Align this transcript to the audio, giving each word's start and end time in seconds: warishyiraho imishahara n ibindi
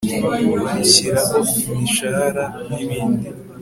warishyiraho 0.65 1.37
imishahara 1.75 2.45
n 2.69 2.71
ibindi 2.83 3.27